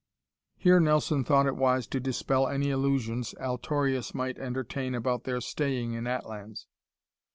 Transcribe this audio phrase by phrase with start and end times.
[0.57, 5.93] Here Nelson thought it wise to dispel any illusions Altorius might entertain about their staying
[5.93, 6.65] in Atlans.